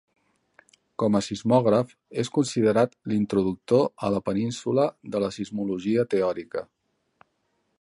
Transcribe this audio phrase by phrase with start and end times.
[1.01, 1.91] Com a sismògraf,
[2.23, 6.65] és considerat l'introductor a la península de la sismologia teòrica.